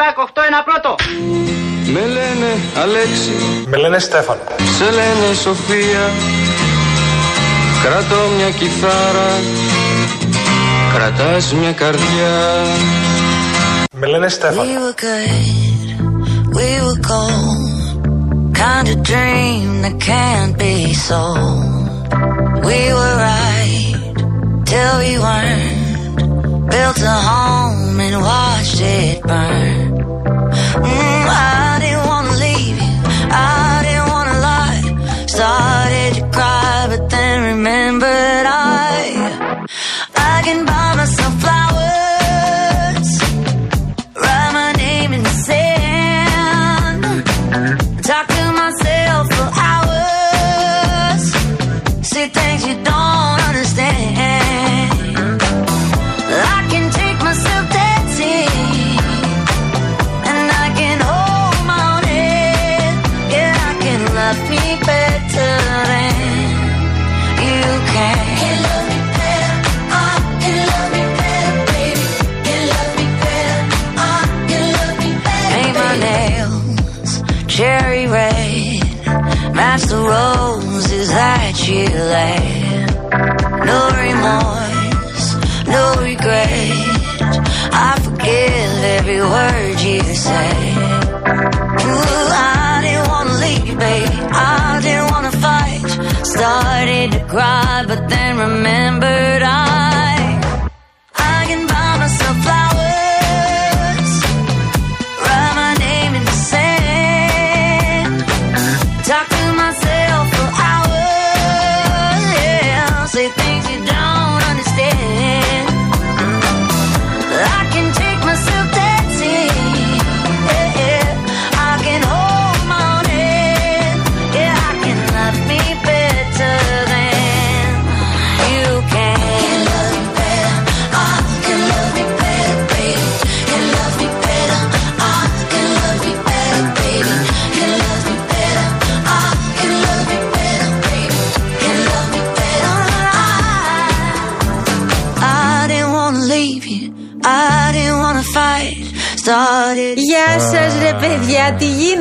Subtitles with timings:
[0.00, 0.94] back 8 ένα πρώτο.
[1.92, 2.50] Με λένε
[2.82, 3.34] Αλέξη
[3.66, 4.40] Με λένε Στέφανο.
[4.78, 6.10] Σε λένε Σοφία
[7.82, 9.30] Κρατώ μια κιθάρα
[10.94, 12.62] Κρατάς μια καρδιά
[13.92, 14.62] Με λένε Στέφανο.
[14.62, 15.96] We were good,
[16.58, 17.70] we were gold.
[18.66, 20.74] Kind of dream that can't be
[21.08, 21.80] sold.
[22.68, 23.94] We were right
[24.70, 25.80] till we weren't.
[26.72, 29.89] Built a home and watched it burn.
[30.60, 31.59] Mm, I
[89.10, 90.74] every word you say.
[91.84, 94.08] Ooh, I didn't wanna leave, babe.
[94.32, 96.26] I didn't wanna fight.
[96.26, 99.99] Started to cry, but then remembered I,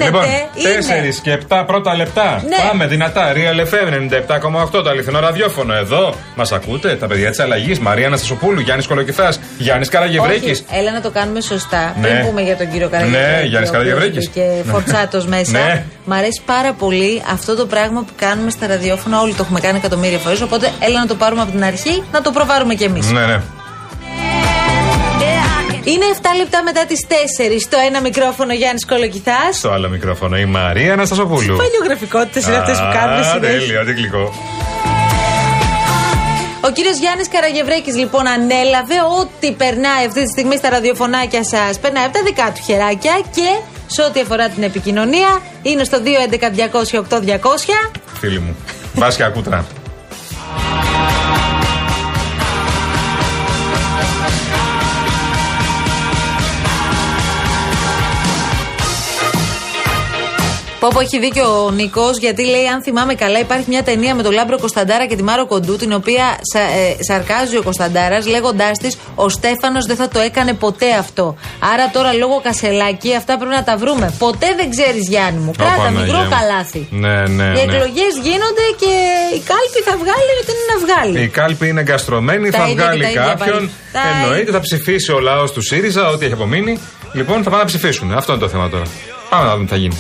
[0.10, 1.14] Λοιπόν, Είναι.
[1.16, 2.44] 4 και 7 πρώτα λεπτά.
[2.48, 2.68] Ναι.
[2.68, 3.34] Πάμε δυνατά.
[3.34, 5.74] Real FM 97,8 το αληθινό ραδιόφωνο.
[5.74, 7.80] Εδώ μας ακούτε, τα παιδιά της αλλαγής.
[7.80, 10.64] Μαρία Αναστασοπούλου, Γιάννης Κολοκυθάς, Γιάννης Καραγευρέκης.
[10.70, 11.94] Όχι, έλα να το κάνουμε σωστά.
[12.02, 12.08] Ναι.
[12.08, 13.26] Πριν πούμε για τον κύριο Καραγευρέκη.
[13.42, 14.26] Ναι, Γιάννης ο οποίος Καραγευρέκης.
[14.28, 14.72] μπήκε Ναι.
[14.72, 15.52] φορτσάτος μέσα.
[15.52, 15.84] Ναι.
[16.06, 19.22] Μ' αρέσει πάρα πολύ αυτό το πράγμα που κάνουμε στα ραδιόφωνα.
[19.22, 20.42] Όλοι το έχουμε κάνει εκατομμύρια φορές.
[20.42, 23.12] Οπότε έλα να το πάρουμε από την αρχή, να το προβάρουμε κι εμείς.
[23.12, 23.40] Ναι, ναι.
[25.84, 27.60] Είναι 7 λεπτά μετά τις 4.
[27.60, 29.58] Στο ένα μικρόφωνο Γιάννης Κολοκυθάς.
[29.58, 31.56] Στο άλλο μικρόφωνο η Μαρία Αναστασοπούλου.
[31.56, 33.60] Παλιογραφικότητε είναι αυτές που κάνουμε Α, συνέχεια.
[33.60, 34.34] Τέλειο, τι γλυκό.
[36.62, 41.80] Ο κύριος Γιάννης Καραγευρέκης λοιπόν ανέλαβε ό,τι περνάει αυτή τη στιγμή στα ραδιοφωνάκια σας.
[41.80, 43.50] Περνάει από τα δικά του χεράκια και
[43.88, 47.92] σε ό,τι αφορά την επικοινωνία είναι στο 211-200-8200.
[48.20, 48.56] Φίλοι μου.
[48.94, 49.66] Βάσια κούτρα.
[60.90, 64.24] Πω πω έχει δίκιο ο Νίκος, γιατί λέει: Αν θυμάμαι καλά, υπάρχει μια ταινία με
[64.24, 68.78] τον Λάμπρο Κωνσταντάρα και τη Μάρο Κοντού, την οποία σα, ε, σαρκάζει ο Κωνσταντάρας, λέγοντάς
[68.78, 71.36] της: Ο Στέφανος δεν θα το έκανε ποτέ αυτό.
[71.74, 74.14] Άρα τώρα λόγω Κασελάκη αυτά πρέπει να τα βρούμε.
[74.20, 75.52] Ποτέ δεν ξέρεις, Γιάννη μου.
[75.58, 76.30] Κράτα Παναγία μικρό μου.
[76.38, 76.88] καλάθι.
[76.92, 77.60] Ναι, ναι, Οι ναι.
[77.68, 78.92] εκλογές γίνονται και
[79.38, 81.18] η κάλπη θα βγάλει ό,τι είναι να βγάλει.
[81.24, 83.58] Η κάλπη είναι γκαστρωμένη, Τα θα ίδια και βγάλει τα ίδια κάποιον.
[83.58, 83.72] πάλι.
[83.96, 84.54] Τα Εννοείται, ίδια.
[84.54, 86.74] θα ψηφίσει ο λαός του ΣΥΡΙΖΑ, ό,τι έχει απομείνει.
[87.14, 88.14] Λοιπόν, θα πάνε να ψηφίσουν.
[88.14, 88.86] Αυτό είναι το θέμα τώρα.
[89.30, 89.98] Πάμε να δούμε τι θα γίνει.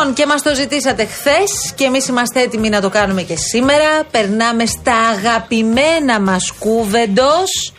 [0.00, 4.04] Λοιπόν, και μας το ζητήσατε χθες και εμείς είμαστε έτοιμοι να το κάνουμε και σήμερα.
[4.10, 7.72] Περνάμε στα αγαπημένα μας κούβεντος.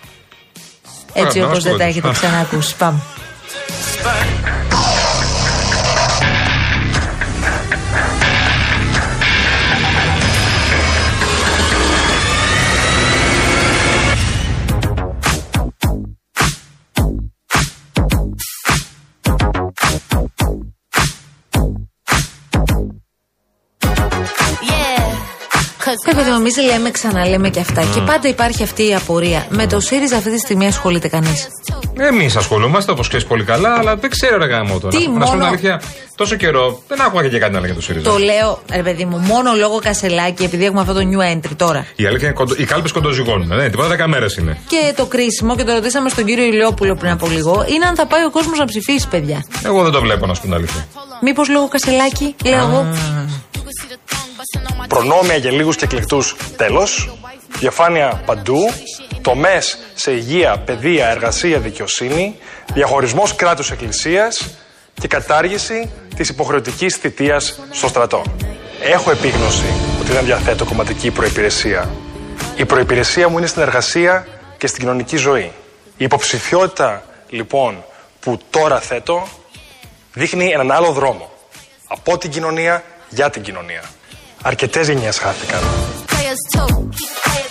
[1.14, 1.88] Έτσι Αγαπημένα όπως μας δεν τα κούβεντος.
[1.88, 2.76] έχετε ξανακούσει.
[2.76, 3.00] Πάμε.
[26.16, 27.82] Βέβαια, εμείς λέμε, ξαναλέμε και αυτά.
[27.94, 29.46] Και πάντα υπάρχει αυτή η απορία.
[29.50, 31.48] Με το ΣΥΡΙΖΑ αυτή τη στιγμή ασχολείται κανείς;
[31.98, 34.98] Εμείς ασχολούμαστε, όπως ξέρεις πολύ καλά, αλλά δεν ξέρω ρε γάμο τώρα.
[34.98, 35.82] Τι, Να σου πω την μόνο- αλήθεια,
[36.16, 38.10] τόσο καιρό δεν άκουγα και κάτι άλλο για το ΣΥΡΙΖΑ.
[38.10, 41.86] Το λέω, ρε παιδί μου, μόνο λόγω Κασελάκη, επειδή έχουμε αυτό το new entry τώρα.
[41.96, 43.48] Η αλήθεια είναι κοντο, οι κάλπες κοντοζυγώνουν.
[43.48, 44.58] Δεν είναι τίποτα, δέκα μέρες είναι.
[44.68, 48.06] Και το κρίσιμο, και το ρωτήσαμε στον κύριο Ηλιόπουλο πριν από λίγο, είναι αν θα
[48.06, 49.46] πάει ο κόσμος να ψηφίσει, παιδιά.
[49.66, 50.88] Εγώ δεν το βλέπω, να σου πω την αλήθεια.
[51.22, 52.86] Μήπως λόγω Κασελάκη, λέω εγώ.
[54.88, 57.18] Προνόμια για λίγους και εκλεκτούς τέλος,
[57.60, 58.74] διαφάνεια παντού,
[59.22, 62.38] τομές σε υγεία, παιδεία, εργασία, δικαιοσύνη,
[62.74, 64.50] διαχωρισμός κράτους εκκλησίας
[64.94, 68.24] και κατάργηση της υποχρεωτικής θητείας στο στρατό.
[68.84, 69.66] Έχω επίγνωση
[70.02, 71.90] ότι δεν διαθέτω κομματική προϋπηρεσία.
[72.56, 74.28] Η προϋπηρεσία μου είναι στην εργασία
[74.58, 75.52] και στην κοινωνική ζωή.
[75.98, 77.84] Η υποψηφιότητα λοιπόν
[78.20, 79.28] που τώρα θέτω
[80.14, 81.32] δείχνει έναν άλλο δρόμο.
[81.88, 83.82] Από την κοινωνία για την κοινωνία.
[84.42, 85.60] Αρκετές γενιές χάθηκαν.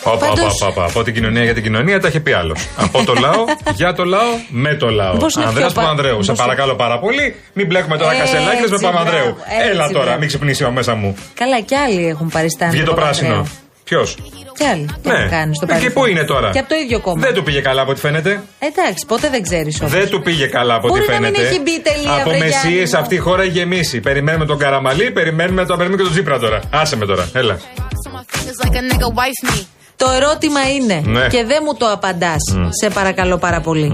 [0.03, 0.85] Όπα, όπα, Πάντως- όπα, όπα.
[0.85, 2.67] Από την κοινωνία για την κοινωνία τα έχει πει άλλος.
[2.77, 3.45] Από το λαό,
[3.75, 5.17] για το λαό, με το λαό.
[5.17, 6.23] Πώς είναι Ανδρέας πιο πα- Παπανδρέου.
[6.23, 9.23] Σε πώς- παρακαλώ πάρα πολύ, μην μπλέκουμε τώρα Έτσι, Κασελάκης με Παπανδρέου.
[9.25, 10.19] μπράβο, έτσι, Έλα τώρα, μπράβο.
[10.19, 11.17] μην ξυπνήσει ο μέσα μου.
[11.35, 12.71] Καλά, κι άλλοι έχουν παριστάνει.
[12.73, 13.47] Βγει το τον πράσινο.
[13.91, 14.15] Παπανδρέου.
[14.15, 14.53] Ποιο.
[14.59, 16.03] Κι άλλοι το έχουν κάνεις στο Ε, Και παρελθόν.
[16.03, 17.21] πού είναι τώρα; Και από το ίδιο κόμμα.
[17.27, 18.43] Δεν του πήγε καλά από ό,τι φαίνεται.
[18.59, 19.93] Εντάξει, ποτέ δεν ξέρεις όμως.
[19.93, 21.49] Δεν του πήγε καλά από ό,τι Μπορεί να μην φαίνεται.
[21.49, 22.99] έχει μπει τελεία, από βρε μεσίε Γιάννη μου.
[22.99, 24.01] αυτή η χώρα έχει γεμίσει.
[24.01, 26.61] Περιμένουμε τον Καραμαλή, περιμένουμε τον Απερμή και τον Τζίπρα τώρα.
[26.71, 27.29] Άσε με τώρα.
[27.33, 27.59] Έλα.
[29.97, 31.27] Το ερώτημα είναι, Ναι.
[31.27, 32.43] και δεν μου το απαντάς,
[32.83, 33.93] σε παρακαλώ πάρα πολύ.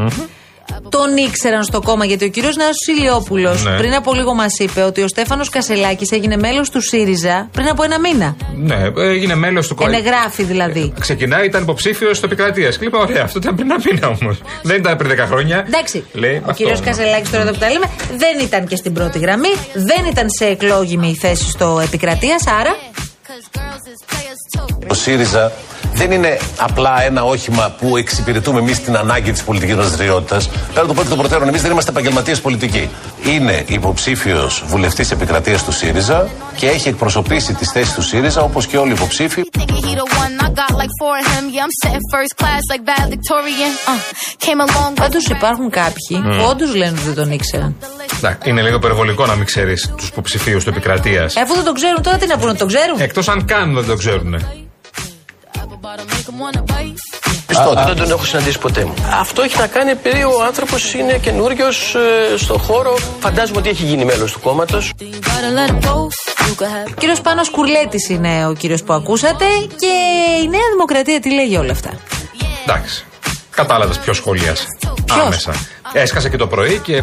[0.89, 3.77] Τον ήξεραν στο κόμμα, γιατί ο κύριος Νάσο Ηλιόπουλος Ναι.
[3.77, 7.83] πριν από λίγο μας είπε ότι ο Στέφανος Κασελάκης έγινε μέλος του ΣΥΡΙΖΑ πριν από
[7.83, 8.37] ένα μήνα.
[8.57, 9.97] Ναι, έγινε μέλος του κόμματο.
[9.99, 10.93] Ενεγράφει δηλαδή.
[11.01, 12.79] Ξεκινάει, ήταν υποψήφιος στο επικρατείας.
[12.79, 14.39] Και είπα, ωραία, αυτό ήταν πριν ένα μήνα όμως.
[14.63, 15.65] Δεν ήταν πριν 10 χρόνια.
[15.67, 16.87] Εντάξει, Λέει, ο αυτό, κύριος ναι.
[16.87, 17.87] Κασελάκης, τώρα εδώ που τα λέμε,
[18.17, 22.77] δεν ήταν και στην πρώτη γραμμή, δεν ήταν σε εκλόγιμη θέση στο επικρατείας, άρα.
[24.89, 25.53] Ο ΣΥΡΙΖΑ
[25.95, 30.49] δεν είναι απλά ένα όχημα που εξυπηρετούμε εμείς την ανάγκη της πολιτικής μας δραστηριότητας.
[30.75, 32.89] Πέρα το πρώτο των προτέρων, εμείς δεν είμαστε επαγγελματίες πολιτικοί.
[33.25, 38.79] Είναι υποψήφιος βουλευτής επικρατείας του ΣΥΡΙΖΑ και έχει εκπροσωπήσει τις θέσεις του ΣΥΡΙΖΑ όπως και
[38.79, 39.43] όλοι οι υποψήφοι.
[44.95, 46.37] Πάντως υπάρχουν κάποιοι Ναι.
[46.37, 47.77] που όντως λένε ότι δεν τον ήξεραν.
[48.17, 51.37] Εντάξει, είναι λίγο υπερβολικό να μην ξέρεις τους υποψηφίους του επικρατείας.
[51.37, 53.87] Ε, Αφού δεν τον ξέρουν, τώρα τι να πούνε, τον ξέρουν; Εκτός αν καν δεν
[53.87, 54.37] το ξέρουν.
[57.87, 58.95] Δεν τον έχω συναντήσει ποτέ μου.
[59.21, 61.97] Αυτό έχει να κάνει επειδή ο άνθρωπος είναι καινούριος
[62.37, 62.97] στον χώρο.
[63.21, 64.93] Φαντάζομαι ότι έχει γίνει μέλος του κόμματος.
[66.89, 69.45] Ο κύριος Πάνος Κουρλέτης είναι ο κύριος που ακούσατε
[69.77, 69.93] και
[70.45, 71.91] η Νέα Δημοκρατία τι λέει για όλα αυτά;
[72.67, 73.05] Εντάξει.
[73.51, 74.65] Κατάλαβες ποιος σχολίασε.
[75.05, 75.53] Ποιος; Άμεσα.
[75.93, 77.03] Έσκασε και το πρωί και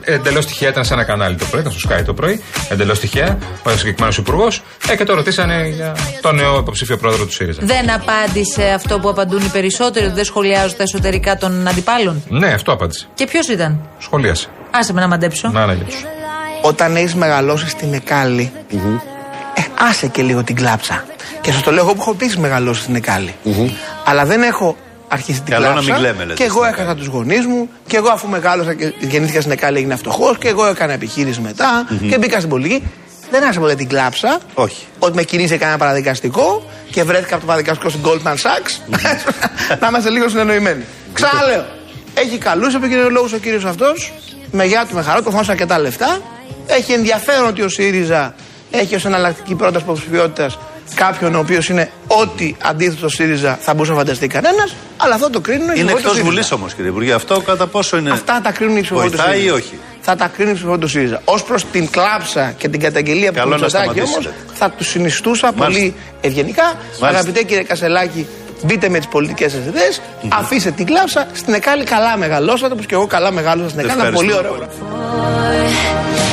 [0.00, 2.42] εντελώς τυχαία ήταν σε ένα κανάλι το πρωί, ήταν στο Sky το πρωί.
[2.68, 4.62] Εντελώς τυχαία ο συγκεκριμένος υπουργός.
[4.88, 7.60] Ε, και το ρωτήσανε για τον νέο υποψήφιο πρόεδρο του ΣΥΡΙΖΑ.
[7.64, 12.46] Δεν απάντησε αυτό που απαντούν οι περισσότεροι, ότι δεν σχολιάζουν τα εσωτερικά των αντιπάλων; Ναι,
[12.46, 13.06] αυτό απάντησε.
[13.14, 14.48] Και ποιος ήταν; Σχολίασε.
[14.70, 15.48] Άσε με να μαντέψω.
[15.48, 16.06] Να, να γεια σου.
[16.62, 18.52] όταν έχεις μεγαλώσει στην Εκάλη,
[19.54, 21.04] ε, άσε και λίγο την κλάψα.
[21.40, 23.34] Και σας το λέω εγώ που έχω επίσης μεγαλώσει στην εκαλη
[24.04, 24.76] Αλλά δεν έχω
[25.12, 25.92] αρχίσει την Καλό να κλάψα.
[25.92, 27.68] μην κλαίμε, λέτε, και εγώ στην έχασα τους γονείς μου.
[27.86, 30.38] Και εγώ αφού μεγάλωσα και γεννήθηκα στην Εκάλη έγινα φτωχός.
[30.38, 31.86] Και εγώ έκανα επιχείρηση μετά.
[32.08, 32.82] Και μπήκα στην πολιτική.
[33.30, 34.38] Δεν άσε ποτέ την κλάψα.
[34.54, 34.86] Όχι.
[34.98, 38.96] Ότι με κινήσει κανένα παραδικαστικό και βρέθηκα από το παραδικαστικό στην Goldman Sachs.
[39.80, 40.84] να είμαστε λίγο συνεννοημένοι.
[41.12, 41.64] Ξαναλέω.
[42.14, 44.12] Έχει καλούς επικοινωνιολόγους ο κύριος αυτός.
[44.50, 46.18] Με γεια του, με χαρά του, φώνσα αρκετά λεφτά.
[46.66, 48.34] Έχει ενδιαφέρον ότι ο ΣΥΡΙΖΑ
[48.70, 50.50] έχει ως εναλλακτική πρόταση υποψηφιότητα
[50.94, 54.74] κάποιον ο οποίος είναι ό,τι αντίθετο στο ΣΥΡΙΖΑ θα μπορούσε να φανταστεί κανένας.
[54.96, 56.30] Αλλά αυτό το κρίνουν οι Είναι ψηφοφόροι του εκτό ΣΥΡΙΖΑ.
[56.30, 57.12] Βουλής όμως, κύριε Υπουργέ.
[57.12, 58.10] Αυτό κατά πόσο είναι.
[58.10, 59.54] Αυτά τα κρίνουν οι ψηφοφόροι του Βοηθάει ΣΥΡΙΖΑ.
[59.54, 61.20] ή όχι; Θα τα κρίνουν οι ψηφοφόροι του ΣΥΡΙΖΑ.
[61.24, 64.54] Ω προς την κλάψα και την καταγγελία Καλό που του να Μητσοτάκη όμως, σταματήσετε.
[64.54, 65.64] θα τους συνιστούσα Μάλιστα.
[65.80, 66.72] πολύ ευγενικά.
[67.00, 68.26] Αγαπητέ κύριε Κασελάκη,
[68.64, 71.26] μπείτε με τις πολιτικές σας ιδέες, αφήστε την κλάψα.
[71.32, 74.00] Στην Εκάλη καλά μεγαλώσατε, όπως και εγώ καλά μεγάλωσα στην Εκάλη.
[74.00, 74.56] Ένα πολύ Ευχαριστούμε.
[74.58, 76.29] ωραίο.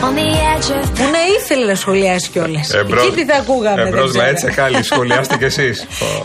[0.00, 2.70] Που να ήθελε να σχολιάσει κιόλας.
[2.74, 3.76] Εκεί τι θα ακούγαμε.
[3.76, 4.24] δεν Εμπρό ξέρω.
[4.24, 5.72] λαέτσα κάλλη, σχολιάστε κι εσεί.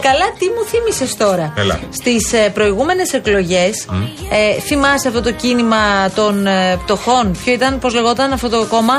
[0.01, 1.53] Καλά, τι μου θύμισες τώρα.
[1.58, 1.79] Έλα.
[1.89, 3.86] Στις ε, προηγούμενες εκλογές,
[4.29, 8.94] ε, θυμάσαι αυτό το κίνημα των ε, πτωχών; Ποιο ήταν, πώς λεγόταν αυτό το κόμμα;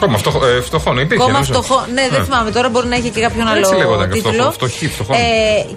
[0.00, 1.16] Κόμμα φτωχ- ε, φτωχών, υπήρχε.
[1.16, 1.52] Κόμμα νομίζω.
[1.52, 1.84] φτωχών.
[1.94, 2.24] Ναι, δεν Ε.
[2.24, 4.32] θυμάμαι τώρα, μπορεί να έχει και κάποιον Έτσι άλλο λέγονταν και τίτλο.
[4.32, 5.16] φτωχό- φτωχοί, φτωχών.
[5.16, 5.20] Ε,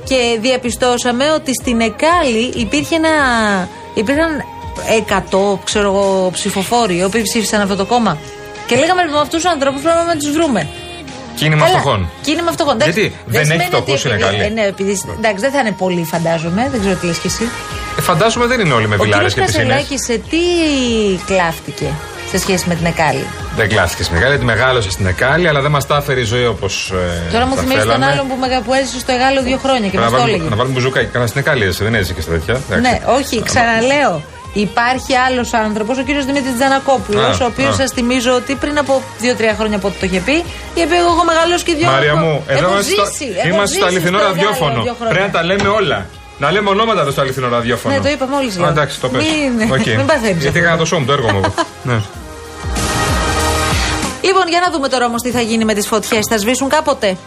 [0.04, 3.10] και διαπιστώσαμε ότι στην Εκάλη υπήρχε ένα.
[3.94, 4.30] Υπήρχαν
[5.08, 8.18] 100 ξέρω εγώ, ψηφοφόροι οι οποίοι ψήφισαν αυτό το κόμμα.
[8.68, 10.62] Και λέγαμε με αυτούς τους ανθρώπους πρέπει να τους βρούμε.
[11.36, 12.10] Κίνημα Καλά, φτωχών.
[12.22, 12.76] Κίνημα φτωχών.
[12.76, 14.44] Εντάξει, Γιατί; Δεν έχει σημαίνει ότι φτωχούς, είναι επειδή- καλή.
[14.44, 16.62] ε, ναι, επειδή, εντάξει, δεν θα είναι πολύ, φαντάζομαι.
[16.72, 17.46] Δεν ξέρω τι λες κι εσύ.
[17.98, 19.76] Ε, φαντάζομαι δεν είναι όλοι με Ο βιλάρες κύριος και πισίνες.
[19.78, 20.42] Κασελάκης σε τι
[21.34, 21.90] κλάφτηκε.
[22.32, 25.88] σε σχέση με την Εκάλη; Δεν κλάθηκε μεγάλη, γιατί μεγάλωσε στην Εκάλη, αλλά δεν μας
[25.88, 26.92] τα έφερε η ζωή όπως.
[26.94, 28.06] Ε, Τώρα μου τα θυμίζει τον θέλαμε.
[28.12, 30.50] άλλον που, μεγα- που έζησε στο Εγάλο δύο χρόνια και Να μας το βάλουμε, έλεγε.
[30.50, 31.06] να βάλουμε μπουζούκάκι.
[31.16, 32.54] Καλά στην Εκάλη, εσύ δεν έζησε και στα τέτοια.
[32.70, 32.90] Εντάξει.
[32.92, 34.22] Ναι, όχι, ξαναλέω.
[34.54, 37.74] Υπάρχει άλλος άνθρωπος, ο κύριος Δημήτρης Τζανακόπουλος, Α, ο οποίος α.
[37.74, 40.36] σας θυμίζω ότι πριν από 2-3 χρόνια από ό,τι το είχε πει,
[40.82, 43.48] είπε: Εγώ έχω μεγαλώσει και δύο Μαρία έχω- μου, εδώ έχω είμαστε στο, ζήσει, έχω
[43.48, 44.66] είμαστε στο ζήσει αληθινό στο ραδιόφωνο.
[44.72, 45.14] Εγάλεο δύο χρόνια.
[45.14, 46.06] Πρέπει να τα λέμε όλα.
[46.38, 47.94] Να λέμε ονόματα εδώ στο αληθινό ραδιόφωνο.
[47.96, 48.70] Ναι, το είπα μόλις, Α, λέω.
[48.70, 49.24] Εντάξει, το πες.
[49.58, 49.86] Μην- Οκ.
[50.00, 50.60] μην παθαίνεις Γιατί αυτό.
[50.60, 51.40] έκανα το σώμα, το έργο μου.
[51.44, 51.54] εγώ.
[51.90, 51.98] ναι.
[54.22, 56.20] Λοιπόν, για να δούμε τώρα όμως τι θα γίνει με τις φωτιές.
[56.30, 57.18] Θα σβήσουν κάποτε;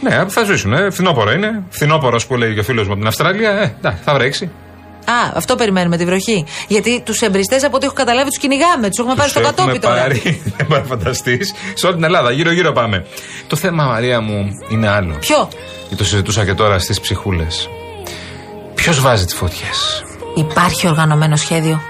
[0.00, 0.72] Ναι, θα σβήσουν.
[0.72, 0.90] Ε.
[0.90, 1.62] Φθινόπωρο είναι.
[1.70, 3.50] Φθινόπωρος που λέει και ο φίλος μου από την Αυστραλία.
[3.50, 4.50] Ε, εντάξει, θα βρέξει.
[5.06, 6.44] Α, αυτό περιμένουμε τη βροχή.
[6.68, 8.88] Γιατί τους εμπρηστές, από ό,τι έχω καταλάβει, τους κυνηγάμε.
[8.88, 10.00] Τους έχουμε πάρει στο Τους κατόπι έχουμε τώρα.
[10.00, 12.30] πάρει, δεν μπορεί να φανταστείς, σε όλη την Ελλάδα.
[12.30, 13.06] Γύρω-γύρω πάμε.
[13.46, 15.14] Το θέμα, Μαρία μου, είναι άλλο.
[15.20, 15.48] Ποιο;
[15.88, 17.68] Και το συζητούσα και τώρα στις ψυχούλες.
[18.74, 20.02] Ποιος βάζει τις φωτιές;
[20.34, 21.80] Υπάρχει οργανωμένο σχέδιο.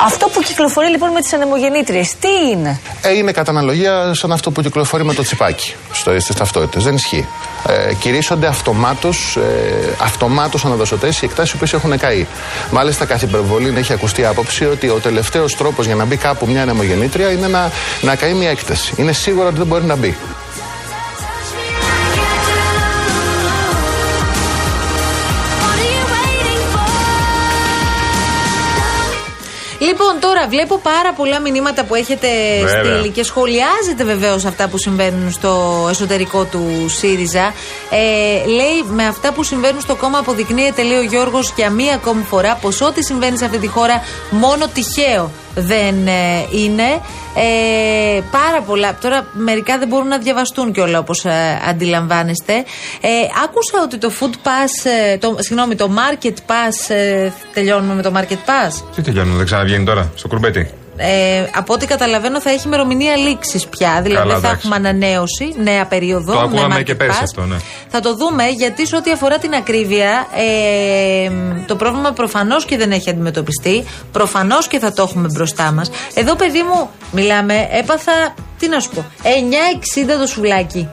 [0.00, 4.50] Αυτό που κυκλοφορεί λοιπόν με τις ανεμογεννήτριες, τι είναι; Ε, είναι κατά αναλογία σαν αυτό
[4.50, 6.84] που κυκλοφορεί με το τσιπάκι στις ταυτότητες.
[6.84, 7.26] Δεν ισχύει.
[7.68, 12.26] Ε, κηρύσσονται αυτομάτως ε, αυτομάτως αναδοσωτέ οι εκτάσεις που έχουν καεί.
[12.70, 16.62] Μάλιστα, καθ' υπερβολή έχει ακουστεί άποψη ότι ο τελευταίος τρόπος για να μπει κάπου μια
[16.62, 18.94] ανεμογεννήτρια είναι να, να καεί μια έκταση.
[18.96, 20.16] Είναι σίγουρο ότι δεν μπορεί να μπει.
[29.78, 32.28] Λοιπόν, τώρα βλέπω πάρα πολλά μηνύματα που έχετε
[32.62, 32.84] Βέβαια.
[32.84, 37.54] στείλει και σχολιάζετε βεβαίως αυτά που συμβαίνουν στο εσωτερικό του ΣΥΡΙΖΑ.
[37.90, 42.22] Ε, λέει με αυτά που συμβαίνουν στο κόμμα αποδεικνύεται, λέει ο Γιώργος, για μία ακόμη
[42.22, 47.00] φορά πως ό,τι συμβαίνει σε αυτή τη χώρα μόνο τυχαίο δεν ε, είναι.
[47.34, 48.98] Ε, πάρα πολλά.
[49.00, 51.24] Τώρα μερικά δεν μπορούν να διαβαστούν κιόλα όπως
[51.68, 52.52] αντιλαμβάνεστε.
[53.00, 53.08] Ε,
[53.44, 58.12] άκουσα ότι το food pass, ε, το, συγγνώμη, το market pass, ε, τελειώνουμε με το
[58.16, 58.84] market pass.
[58.94, 60.70] Τι τελειώνουν, δεν ξαναβγαίνει τώρα, στο κουρμπέτι.
[60.96, 64.00] Ε, από ό,τι καταλαβαίνω θα έχει ημερομηνία λήξης πια.
[64.02, 64.66] Δηλαδή Καλά, δεν θα εντάξει.
[64.66, 66.32] έχουμε ανανέωση, νέα περίοδο.
[66.32, 67.24] Το με ακούγαμε market και πέρσι pass.
[67.24, 67.56] αυτό, ναι.
[67.88, 71.30] Θα το δούμε γιατί σε ό,τι αφορά την ακρίβεια, ε,
[71.66, 73.84] το πρόβλημα προφανώς και δεν έχει αντιμετωπιστεί.
[74.12, 75.90] Προφανώς και θα το έχουμε μπροστά μας.
[76.14, 78.34] Εδώ, παιδί μου, μιλάμε, έπαθα.
[78.58, 80.88] Τι να σου πω, 9,60 το σουβλάκι.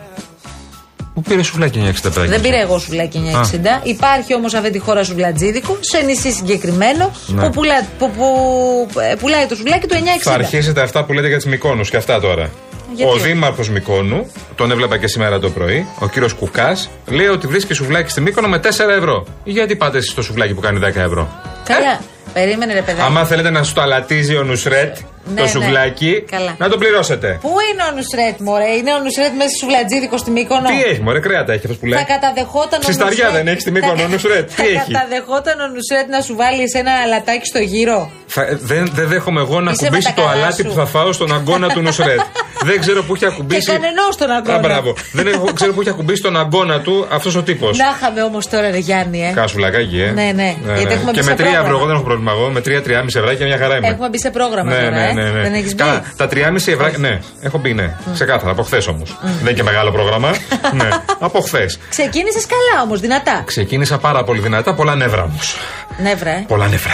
[1.14, 2.26] Πού πήρε σουβλάκι 9,60 πράγμα.
[2.32, 3.58] Δεν πήρα εγώ σουβλάκι 9,60.
[3.84, 7.44] Υπάρχει όμως αυτή τη χώρα σουβλατζίδικο, σε νησί συγκεκριμένο, Ναι.
[7.44, 10.02] που, πουλά, που, που, ε, πουλάει το σουβλάκι του 9,60.
[10.20, 12.50] Θα αρχίσετε αυτά που λέτε για τις Μικόνους και αυτά τώρα.
[12.96, 17.48] Γιατί; Ο Δήμαρχος Μικόνου, τον έβλεπα και σήμερα το πρωί, ο κύριος Κουκάς, λέει ότι
[17.48, 19.26] βρίσκει σουβλάκι στη Μύκονο με 4 ευρώ.
[19.44, 21.28] Γιατί πάτε εσεί στο σουβλάκι που κάνει 10 ευρώ;
[21.64, 22.00] Καλά.
[22.34, 23.06] Περίμενε, ρε παιδάκι.
[23.06, 25.48] Άμα θέλετε να σου το αλατίζει ο Νουσρέτ Ναι, το ναι.
[25.50, 26.56] σουβλάκι, Καλά.
[26.60, 27.38] να το πληρώσετε.
[27.42, 30.68] Πού είναι ο Νουσρέτ, μωρέ, είναι ο Νουσρέτ μέσα στο σουβλατζίδικο στη Μύκονο.
[30.70, 32.00] Τι έχει, μωρέ, κρέατα έχει αυτό που λέει.
[32.00, 34.48] Θα καταδεχόταν ο Ξυσταριά Νουσρέτ- δεν έχει στη Μύκονο θα- ο Νουσρέτ.
[34.48, 38.12] Τι Θα έχει; καταδεχόταν ο Νουσρέτ να σου βάλει ένα αλατάκι στο γύρο.
[38.36, 40.68] Θα- δεν, δεν δέχομαι εγώ να Είσαι ακουμπήσει με τα το καλά αλάτι σου.
[40.68, 42.20] που θα φάω στον αγκώνα του Νουσρέτ.
[42.70, 43.62] δεν ξέρω που έχει ακουμπήσει.
[43.62, 44.58] Και κανενός στον αγκώνα.
[44.58, 44.96] Α, μπράβο.
[45.12, 47.78] δεν έχω, ξέρω που έχει ακουμπήσει τον αγκώνα του αυτός ο τύπος.
[47.78, 49.32] Να είχαμε όμως τώρα, ρε Γιάννη, ε.
[49.34, 50.12] Κάσου λακάκι, ε.
[50.12, 50.56] Ναι, ναι.
[50.78, 51.78] Γιατί έχουμε μπει και σε με 3 ευρώ, πρόγραμμα.
[51.78, 52.50] εγώ δεν έχω πρόβλημα εγώ.
[52.50, 53.88] Με 3-3,5 ευρώ και μια χαρά είμαι.
[53.88, 55.14] Έχουμε μπει σε πρόγραμμα ναι, τώρα, ναι, ε.
[55.14, 55.42] ναι, ναι.
[55.42, 56.92] Δεν έχεις μπει; Καλά, τα 3,5 ευρώ.
[56.98, 57.96] Ναι, έχω μπει, ναι.
[58.14, 59.18] Ξεκάθαρα, από χθες όμως.
[59.22, 60.30] Δεν είναι και μεγάλο πρόγραμμα.
[60.82, 61.80] ναι, από χθες.
[61.90, 63.44] Ξεκίνησες καλά όμως, δυνατά.
[63.46, 65.58] Ξεκίνησα πάρα πολύ δυνατά, πολλά νεύρα όμως.
[65.98, 66.44] Νεύρα, ε.
[66.48, 66.92] Πολλά νεύρα.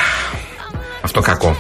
[1.01, 1.56] Αυτό κακό.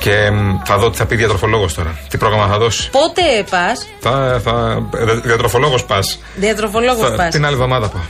[0.00, 1.98] Και μ, θα δω τι θα πει διατροφολόγος τώρα.
[2.08, 2.90] Τι πρόγραμμα θα δώσει.
[2.90, 4.40] Πότε πας, Θα.
[4.44, 4.82] θα
[5.24, 6.18] διατροφολόγος πας.
[6.36, 7.30] διατροφολόγος πας.
[7.34, 8.02] Την άλλη εβδομάδα πάω.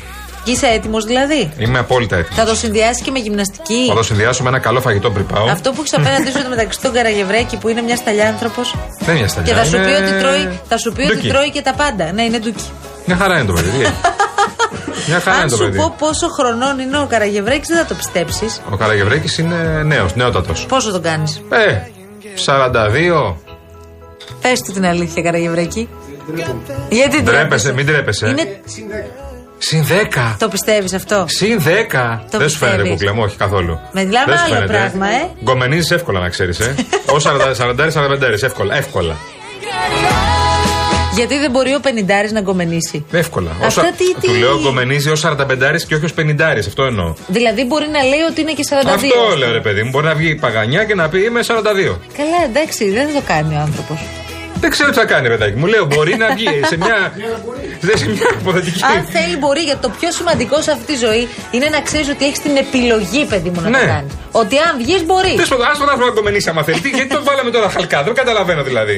[0.45, 2.38] Και είσαι έτοιμος δηλαδή; Είμαι απόλυτα έτοιμος.
[2.38, 5.49] Θα το συνδυάσει και με γυμναστική; Θα το συνδυάσω με ένα καλό φαγητό πριν πάω.
[5.50, 8.61] Αυτό που έχεις απέναντί σου μεταξύ τον Καραγευρέκη που είναι μια σταλιάνθρωπο.
[8.99, 11.29] Δεν είναι στα Και θα σου πει είναι ότι τρώει, θα σου πει ότι ντούκι.
[11.29, 12.12] τρώει και τα πάντα.
[12.12, 12.65] Ναι, είναι ντούκι.
[13.05, 13.71] Μια χαρά είναι το παιδί.
[15.09, 15.21] τι έχει.
[15.21, 15.77] Μια χαρά Αν είναι το σου παιδί.
[15.79, 18.61] πω πόσο χρονών είναι ο Καραγευρέκης, δεν θα το πιστέψεις.
[18.73, 20.67] Ο Καραγευρέκης είναι νέος, νεότατος.
[20.67, 21.79] Πόσο τον κάνεις; Ε,
[22.35, 23.37] 42.
[24.43, 25.88] Πες του την αλήθεια, Καραγευρέκη.
[26.88, 28.29] Γιατί Ντρέπεσαι, μην τρέπεσαι.
[28.29, 28.61] Είναι...
[29.61, 30.37] Συν 10.
[30.38, 32.21] Το πιστεύεις αυτό; Συν 10.
[32.31, 32.91] Το Δεν σου φαίνεται πιστεύεις.
[32.91, 33.79] κουκλέ μου, όχι καθόλου.
[33.93, 34.73] Με μιλάμε Δεν σου άλλο φαίνεται.
[34.73, 35.29] πράγμα, ε.
[35.43, 36.75] Γκομενίζεις εύκολα να ξέρεις, ε.
[37.15, 38.77] Ω 40-45 εύκολα.
[38.77, 39.17] Εύκολα.
[41.19, 43.05] Γιατί δεν μπορεί ο Πενιντάρη να γκομενήσει.
[43.13, 43.51] Εύκολα.
[43.51, 46.59] Αυτά Όσα- τι- τι- Του λέω γκομενίζει ως 45 και όχι ως 50.
[46.69, 47.15] Αυτό εννοώ.
[47.27, 48.95] Δηλαδή μπορεί να λέει ότι είναι και 42.
[48.95, 49.91] Αυτό λέω ρε παιδί μου.
[49.91, 51.99] Μπορεί να βγει παγανιά και να πει είμαι 42.
[52.17, 53.99] Καλά, εντάξει, δεν θα το κάνει ο άνθρωπος.
[54.61, 55.67] Δεν ξέρω τι θα κάνει, παιδάκι μου.
[55.67, 57.13] Λέω μπορεί να βγει σε μια.
[58.01, 58.81] σε μια υποθετική.
[58.85, 59.61] Αν θέλει, μπορεί.
[59.61, 63.25] Γιατί το πιο σημαντικό σε αυτή τη ζωή είναι να ξέρεις ότι έχεις την επιλογή,
[63.25, 63.79] παιδί μου, να Ναι.
[63.79, 64.13] το κάνεις.
[64.33, 65.33] Ότι αν βγεις, μπορεί.
[65.41, 66.81] Τέλος πάντων, άστο να έχουμε κομμενήσει άμα θέλει.
[66.81, 68.97] Τι, Γιατί το βάλαμε τώρα χαλκά, δεν καταλαβαίνω δηλαδή.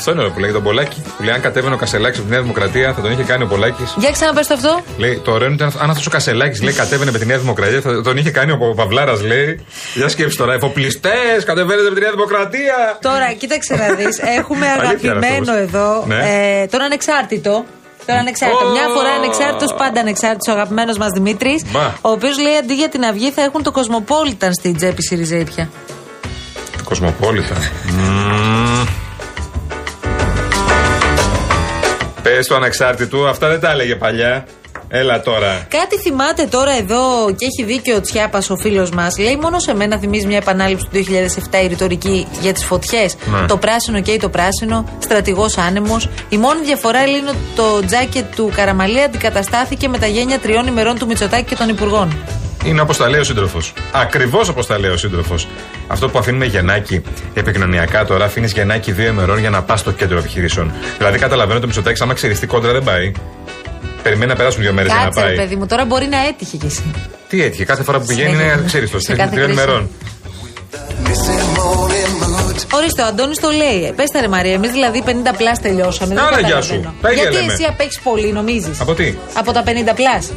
[0.00, 1.02] Αυτό είναι ωραίο που λέει τον Πολάκη.
[1.16, 3.46] Που λέει αν κατέβαινε ο Κασελάκης από τη Νέα Δημοκρατία θα τον είχε κάνει ο
[3.46, 3.84] Πολάκη.
[3.96, 4.80] Για ξαναπες το αυτό.
[4.98, 8.02] Λέει το ωραίο είναι αν αυτός ο Κασελάκης λέει κατέβαινε με τη Νέα Δημοκρατία θα
[8.02, 9.66] τον είχε κάνει ο Παυλάρας λέει.
[9.94, 12.98] Για σκέψη τώρα, εφοπλιστές κατεβαίνετε με τη Νέα Δημοκρατία.
[13.00, 14.18] Τώρα, κοίταξε να δεις.
[14.38, 16.16] Έχουμε Αλήθεια είναι αγαπημένο αυτό, εδώ Ναι.
[16.62, 17.64] ε, τον ανεξάρτητο.
[18.06, 18.66] Τον ανεξάρτητο.
[18.66, 18.70] Ω!
[18.70, 21.62] Μια φορά ανεξάρτητος, πάντα ανεξάρτητος ο αγαπημένος μας Δημήτρης.
[21.72, 21.86] Μπα.
[21.86, 25.68] Ο οποίος λέει αντί για την αυγή θα έχουν το Κοσμοπόλιταν στην τσέπη Σιριζέιπια.
[26.84, 27.54] Κοσμοπόλητα.
[27.86, 28.49] Μμμ.
[32.22, 34.46] Πες του ανεξάρτητου, αυτά δεν τα έλεγε παλιά.
[34.92, 35.66] Έλα τώρα.
[35.68, 39.18] Κάτι θυμάται τώρα εδώ και έχει δίκιο ο Τσιάπας, ο φίλος μας.
[39.18, 43.16] Λέει μόνο σε μένα θυμίζει μια επανάληψη του 2007 η ρητορική για τις φωτιές.
[43.40, 43.46] Ναι.
[43.46, 46.08] Το πράσινο και το πράσινο, στρατηγός άνεμος.
[46.28, 50.66] Η μόνη διαφορά λέει είναι ότι το τζάκετ του Καραμαλή αντικαταστάθηκε με τα γένια τριών
[50.66, 52.16] ημερών του Μητσοτάκη και των Υπουργών.
[52.64, 53.72] Είναι όπως τα λέει ο σύντροφος.
[53.92, 55.48] Ακριβώς όπως τα λέει ο σύντροφος.
[55.88, 57.02] Αυτό που αφήνουμε γεννάκι
[57.34, 60.72] επικοινωνιακά τώρα, αφήνεις γεννάκι δύο ημερών για να πας στο κέντρο επιχειρήσεων.
[60.98, 63.12] Δηλαδή, καταλαβαίνω το Μητσοτάκης, άμα ξέρεις τι κόντρα δεν πάει.
[64.02, 65.36] Περιμένει να περάσουν δύο μέρες για να Κάτσε, ρε πάει.
[65.36, 66.82] παιδί μου, τώρα μπορεί να έτυχε κι εσύ.
[67.28, 68.52] Τι έτυχε, κάθε φορά που πηγαίνει Συνέχεια.
[68.52, 69.62] είναι, ξέρεις το, Σε στην κάθε τριών κρίση.
[69.62, 69.90] ημερών.
[72.72, 73.92] Ορίστε, ο Αντώνης το λέει.
[73.96, 76.14] Πες τα ρε Μαρία, εμείς δηλαδή 50 πλάς τελειώσαμε.
[76.14, 76.82] δεν Άρα, γεια καταλαβαίνω.
[76.82, 76.94] σου.
[77.02, 77.52] Τα ίδια Γιατί λέμε.
[77.52, 80.30] εσύ απέχει πολύ, νομίζεις; Από τι; Από τα 50 πλάς.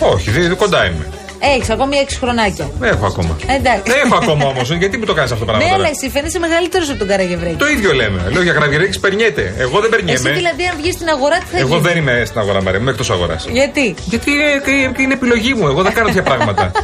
[0.00, 1.06] Όχι, δι- κοντά είμαι.
[1.38, 2.70] Έχεις ακόμη 6 χρονάκια.
[2.78, 3.36] Δεν έχω ακόμα.
[3.58, 3.82] Εντάξει.
[3.92, 4.72] Δεν έχω ακόμα όμως.
[4.72, 7.08] Γιατί μου το κάνεις αυτό το Ναι, πράγμα αλλά τώρα; εσύ φαίνεσαι μεγαλύτερος από τον
[7.08, 7.54] Καραγευρέκη.
[7.56, 8.28] Το ίδιο λέμε.
[8.32, 9.54] Λέω για Καραβιερέκη περνιέται.
[9.58, 10.30] Εγώ δεν Εσύ περνιέμαι.
[10.30, 12.90] δηλαδή, αν βγεις στην αγορά, τι θα Εγώ γίνεις; δεν είμαι στην αγορά, Μαρία, είμαι
[12.90, 13.46] εκτός αγοράς.
[13.50, 15.66] Γιατί; Γιατί είναι, είναι επιλογή μου.
[15.66, 16.70] Εγώ δεν κάνω τέτοια πράγματα.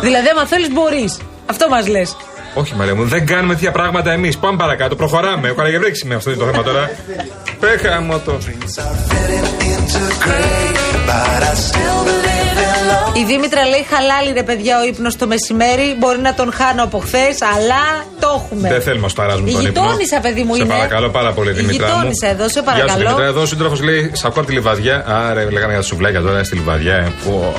[0.00, 1.18] Δηλαδή, άμα θέλεις, μπορείς.
[1.46, 2.16] Αυτό μας λες.
[2.58, 4.38] Όχι, Μαρία μου, δεν κάνουμε τέτοια πράγματα εμείς.
[4.38, 5.50] Πάμε παρακάτω, προχωράμε.
[5.50, 6.90] Ο Καραγευρέκη είμαι, αυτό είναι το θέμα τώρα.
[7.60, 8.38] Πέχα μου το.
[13.20, 15.86] Η Δήμητρα λέει χαλάλι ρε παιδιά ο ύπνος το μεσημέρι.
[15.98, 17.82] Μπορεί να τον χάνω από χθες, αλλά
[18.20, 18.68] το έχουμε.
[18.68, 19.82] Δεν θέλουμε να σου ταράζουμε Η τον ύπνο.
[19.82, 20.72] γειτόνισσα, παιδί μου, σε είναι.
[20.74, 21.86] παρακαλώ πάρα πολύ, Η Δημητρά.
[21.86, 21.92] μου.
[21.94, 23.02] γειτόνισσα εδώ, σε Γεια σου, παρακαλώ.
[23.08, 23.24] Δημητρά.
[23.26, 25.04] Εδώ ο σύντροφος λέει: Σ' ακούω από τη λιβαδιά.
[25.06, 26.94] Άρα, λέγαμε για τα σουβλάκια τώρα στη λιβαδιά.
[26.94, 27.12] Ε.
[27.24, 27.54] Πω,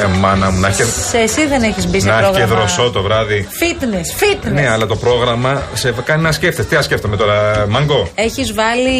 [0.00, 2.54] ρε, μάνα μου, να έχει Σε εσύ δεν έχεις μπει σε να έχει και πρόγραμμα.
[2.56, 3.48] δροσό το βράδυ.
[3.60, 4.52] Fitness, fitness.
[4.52, 6.68] Ναι, αλλά το πρόγραμμα σε κάνει να σκέφτεσαι.
[6.68, 8.08] Τι να σκέφτομαι τώρα, μαγκό.
[8.14, 8.98] Έχεις βάλει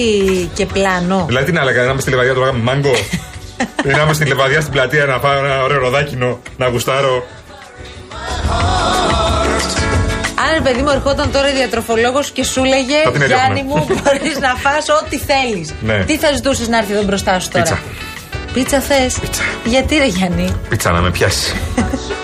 [0.54, 1.24] και πλάνο.
[1.26, 2.92] Δηλαδή, τι να έλεγα, να είμαι στη λιβαδιά το πρόγραμμα μαγκό.
[3.84, 7.26] Ή να είμαι στη λιβαδιά στην πλατεία να πάω ένα ωραίο ροδάκινο, να γουστάρω.
[10.46, 13.80] Αν ρε παιδί μου ερχόταν τώρα διατροφολόγος και σου λέγε Θα την Γιάννη έδιωχνα.
[13.94, 15.74] μου, μπορείς να φας ό,τι θέλεις.
[15.80, 16.04] Ναι.
[16.04, 17.78] Τι θα ζητούσες να έρθει εδώ μπροστά σου τώρα; Πίτσα.
[18.52, 19.18] Πίτσα θες;
[19.64, 21.54] Γιατί ρε Γιάννη; Πίτσα να με πιάσει.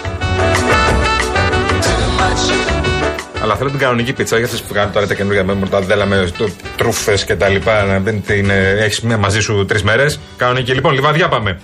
[3.43, 6.31] Αλλά θέλω την κανονική πίτσα, για αυτές που κάνουν τώρα τα καινούργια με μορταδέλα, με
[6.77, 7.83] τρούφες και τα λοιπά.
[7.83, 10.21] Να δεν την έχεις μαζί σου τρεις μέρες.
[10.37, 10.73] Κανονική.
[10.75, 11.61] Λοιπόν, λιβαδιά πάμε.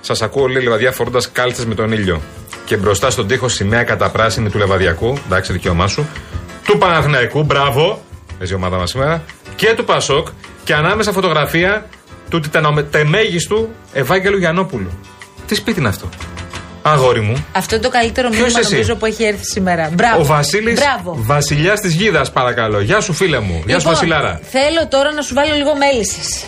[0.00, 2.20] Σας ακούω, λέει λιβαδιά φορώντας κάλτσες με τον ήλιο.
[2.64, 6.08] Και μπροστά στον τοίχο σημαία καταπράσινη του λεβαδιακού, εντάξει, δικαίωμά σου.
[6.64, 8.04] Του Παναθηναϊκού, μπράβο,
[8.38, 9.22] παίζει η ομάδα μας σήμερα.
[9.56, 10.26] Και του Πασόκ.
[10.64, 11.86] Και ανάμεσα φωτογραφία
[12.28, 12.40] του
[12.90, 14.90] τεμέγιστου Ευάγγελου Γιαννόπουλου.
[15.46, 16.08] Τι σπίτι είναι αυτό;
[16.90, 17.46] Αγόρι μου.
[17.52, 19.90] Αυτό είναι το καλύτερο Ποιος μήνυμα εσύ; νομίζω που έχει έρθει σήμερα.
[19.92, 20.20] Μπράβο.
[20.20, 21.16] Ο Βασίλης Μπράβο.
[21.18, 22.80] Βασιλιάς της Γίδας, παρακαλώ.
[22.80, 23.62] Γεια σου, φίλε μου.
[23.66, 24.40] Γεια σου, Λοιπόν, Βασιλάρα.
[24.50, 26.46] Θέλω τώρα να σου βάλω λίγο μέλισσε.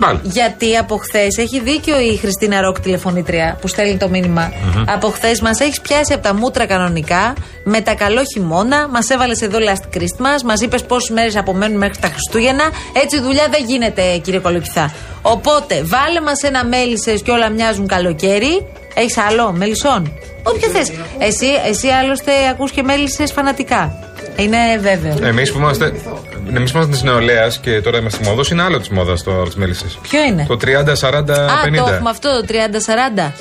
[0.00, 0.20] Πάλι.
[0.22, 4.52] Γιατί από χθες έχει δίκιο η Χριστίνα Ροκ τηλεφωνήτρια που στέλνει το μήνυμα.
[4.86, 9.42] Από χθες μας έχεις πιάσει από τα μούτρα κανονικά, με τα καλό χειμώνα, μας έβαλες
[9.42, 12.64] εδώ last Christmas, μας είπες πόσες μέρες απομένουν μέχρι τα Χριστούγεννα.
[13.02, 14.92] Έτσι δουλειά δεν γίνεται, κύριε Κολοκυθά.
[15.22, 18.66] Οπότε, βάλε μας ένα μέλισσε και όλα μοιάζουν καλοκαίρι.
[18.98, 20.92] Έχεις άλλο, μελισσόν; Όποιο θες.
[21.18, 23.98] Εσύ, εσύ άλλωστε ακούς και μέλισσες φανατικά.
[24.36, 25.26] Είναι βέβαιο.
[25.26, 25.84] Εμείς που είμαστε.
[26.54, 29.42] Εμείς που είμαστε της νεολαίας και τώρα είμαστε στη μόδας, είναι άλλο της μόδας το
[29.42, 29.98] της μέλισσες.
[30.02, 31.82] Ποιο είναι; Το 30, 40, 50.
[31.82, 33.32] Α, το έχουμε αυτό το 30-40.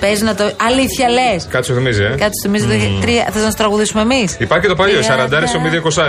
[0.00, 0.50] Παίζει να το.
[0.66, 1.46] Αλήθεια λες.
[1.48, 3.28] Κάτι σου θυμίζει, ε; Κάτι σου θυμίζει το τρία.
[3.32, 6.02] Θες να σου τραγουδήσουμε εμείς; Υπάρχει και το παλιό, 40 ομίδιο 20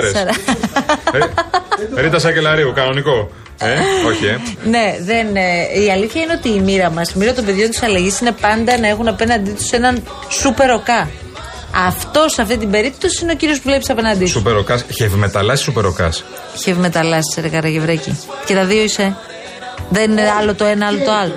[1.96, 3.30] ε, Ρίτα Σακελαρίου, κανονικό.
[3.60, 4.40] Ε, όχι, ε.
[4.64, 7.84] Ναι, δεν, ε, η αλήθεια είναι ότι η μοίρα μας, η μοίρα των παιδιών της
[7.84, 11.10] αλλαγής είναι πάντα να έχουν απέναντί τους έναν σούπερ οκά.
[11.88, 14.32] Αυτός σε αυτή την περίπτωση είναι ο κύριος που βλέπεις απέναντί σου.
[14.32, 16.10] Σουπεροκά, χευμεταλλά ή σουπεροκά.
[16.64, 18.20] Χευμεταλλάσσεις, ρε Καραγευρέκη.
[18.46, 19.18] Και τα δύο είσαι.
[19.90, 21.34] Δεν είναι άλλο το ένα, άλλο το άλλο.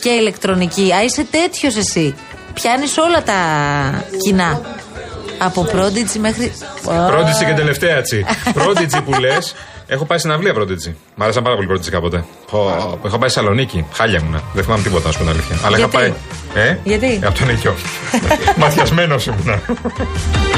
[0.00, 0.92] Και ηλεκτρονική.
[0.92, 2.14] Α, είσαι τέτοιος εσύ.
[2.54, 3.34] Πιάνεις όλα τα
[4.22, 4.60] κοινά.
[5.38, 6.52] Από Prodigy μέχρι.
[7.06, 8.24] Πρόντιτσι και τελευταία τσι.
[8.58, 9.54] Πρόντιτσι που λες,
[9.86, 10.96] έχω πάει συναυλία Πρόντιτσι.
[11.14, 12.24] Μ' άρεσαν πάρα πολύ Πρόντιτσι κάποτε.
[12.50, 14.40] Πω, Έχω πάει Σαλονίκη, χάλια ήμουνα.
[14.52, 15.56] Δεν θυμάμαι τίποτα, να σου πω την αλήθεια.
[15.64, 16.12] Αλλά είχα Γιατί;
[16.54, 16.64] πάει.
[16.64, 17.74] Ε; Γιατί; Ε, Από τον Οικιό.
[18.60, 19.60] Μαθιασμένος ήμουνα.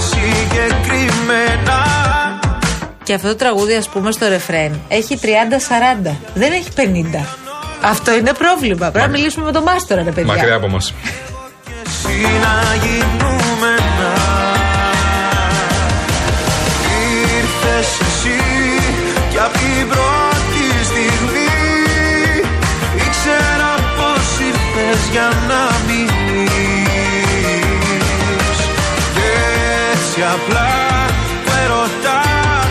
[0.00, 1.78] συγκεκριμένα
[3.02, 5.26] Και αυτό το τραγούδι, ας πούμε, στο ρεφρέν έχει 30-40.
[6.34, 7.24] Δεν έχει 50.
[7.82, 8.90] Αυτό είναι πρόβλημα.
[8.90, 10.34] Πρέπει να μιλήσουμε με τον Μάστορα, ρε παιδιά.
[10.34, 10.94] Μακριά από μας.
[24.90, 25.69] εσύ να
[30.20, 30.70] έτσι απλά
[31.44, 32.22] που ερωτά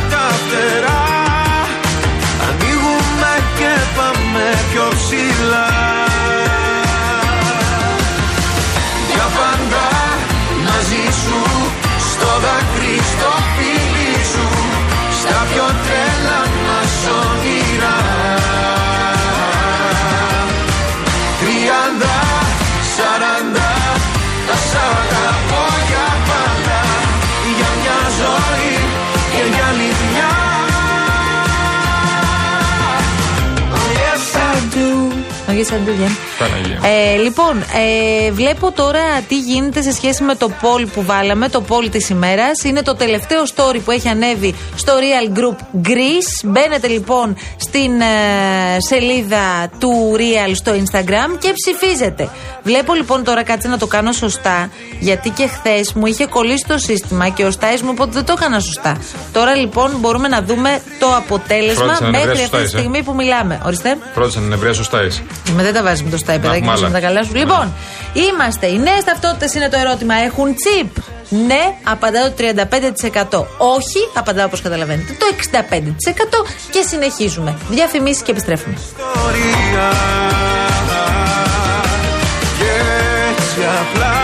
[0.09, 1.03] τα φτερά.
[2.47, 5.78] Ανοίγουμε και πάμε πιο ψηλά
[35.59, 36.11] Ο Yes, I do, yeah.
[36.39, 36.79] Παναγία.
[36.83, 41.63] Ε, λοιπόν, ε, βλέπω τώρα τι γίνεται σε σχέση με το poll που βάλαμε, το
[41.69, 42.63] poll της ημέρας.
[42.63, 46.43] Είναι το τελευταίο story που έχει ανέβει στο Real Group Greece.
[46.43, 48.05] Μπαίνετε λοιπόν στην ε,
[48.87, 52.29] σελίδα του Real στο Instagram και ψηφίζετε.
[52.63, 54.69] Βλέπω λοιπόν τώρα κάτσε να το κάνω σωστά,
[54.99, 58.25] γιατί και χθες μου είχε κολλήσει το σύστημα και ο Στάις μου είπε ότι δεν
[58.25, 58.97] το έκανα σωστά.
[59.31, 62.77] Τώρα λοιπόν μπορούμε να δούμε το αποτέλεσμα Φρόντισε να μέχρι βρεις αυτή τη Στάις, ε.
[62.77, 63.61] στιγμή που μιλάμε.
[63.65, 63.97] Ορίστε.
[64.13, 65.23] Φρόντισε να ευρεία σωστά είσαι.
[65.55, 66.79] Με δεν τα βάζεις με το στάι, παιδάκι, μάλα.
[66.81, 67.35] να με τα καλά σου.
[67.35, 67.73] Λοιπόν,
[68.13, 68.67] είμαστε.
[68.67, 70.13] Οι νέες ταυτότητες είναι το ερώτημα.
[70.15, 70.91] Έχουν τσιπ;
[71.47, 73.45] Ναι, απαντά το 35%.
[73.57, 76.45] Όχι, απαντά όπως καταλαβαίνετε το 65%.
[76.71, 77.55] Και συνεχίζουμε.
[77.69, 78.75] Διαφημίσεις και επιστρέφουμε.
[78.77, 79.89] ιστορία
[82.59, 82.71] Και
[83.31, 84.17] έτσι απλά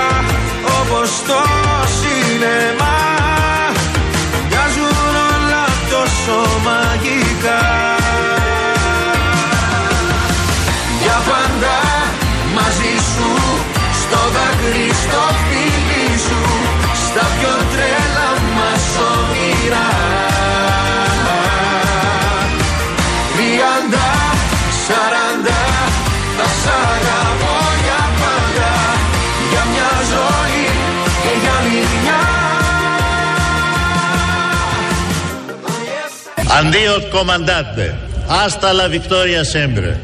[0.82, 1.40] όπως το
[1.98, 2.85] σινεμά
[36.60, 37.94] Αντίο comandante.
[38.30, 39.98] Hasta la victoria sempre.